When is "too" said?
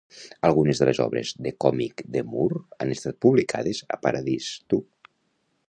4.73-4.83